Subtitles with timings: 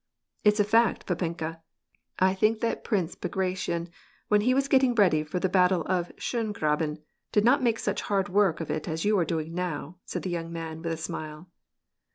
[0.43, 1.61] "It's a fact, papenka!
[2.17, 3.89] I think that Prince Bagration
[4.29, 8.27] when le was getting ready for the battle of Schongraben did not •nake such hard
[8.27, 11.51] work of it as you are doing now," said the /oung man with a smile.